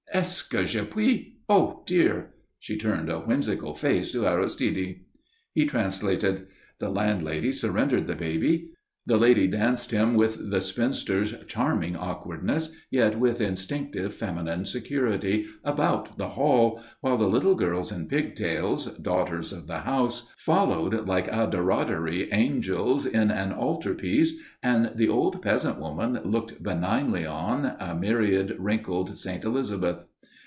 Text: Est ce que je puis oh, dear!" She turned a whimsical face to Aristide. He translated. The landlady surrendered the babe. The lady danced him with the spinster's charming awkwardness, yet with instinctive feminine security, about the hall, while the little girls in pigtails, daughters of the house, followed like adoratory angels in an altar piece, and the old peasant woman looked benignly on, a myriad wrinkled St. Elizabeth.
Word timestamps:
Est 0.13 0.25
ce 0.25 0.43
que 0.43 0.65
je 0.65 0.81
puis 0.83 1.37
oh, 1.47 1.83
dear!" 1.87 2.31
She 2.59 2.77
turned 2.77 3.09
a 3.09 3.21
whimsical 3.21 3.73
face 3.75 4.11
to 4.11 4.27
Aristide. 4.27 4.99
He 5.53 5.65
translated. 5.65 6.47
The 6.79 6.89
landlady 6.89 7.53
surrendered 7.53 8.07
the 8.07 8.15
babe. 8.15 8.67
The 9.07 9.17
lady 9.17 9.47
danced 9.47 9.89
him 9.89 10.13
with 10.13 10.51
the 10.51 10.61
spinster's 10.61 11.33
charming 11.47 11.95
awkwardness, 11.95 12.69
yet 12.91 13.19
with 13.19 13.41
instinctive 13.41 14.13
feminine 14.13 14.63
security, 14.63 15.47
about 15.63 16.19
the 16.19 16.29
hall, 16.29 16.83
while 17.01 17.17
the 17.17 17.27
little 17.27 17.55
girls 17.55 17.91
in 17.91 18.07
pigtails, 18.07 18.85
daughters 18.99 19.51
of 19.51 19.65
the 19.65 19.79
house, 19.79 20.29
followed 20.37 20.93
like 21.07 21.27
adoratory 21.29 22.27
angels 22.31 23.07
in 23.07 23.31
an 23.31 23.51
altar 23.53 23.95
piece, 23.95 24.33
and 24.61 24.91
the 24.95 25.09
old 25.09 25.41
peasant 25.41 25.79
woman 25.79 26.19
looked 26.23 26.61
benignly 26.61 27.25
on, 27.25 27.75
a 27.79 27.95
myriad 27.99 28.55
wrinkled 28.59 29.17
St. 29.17 29.43
Elizabeth. 29.43 30.05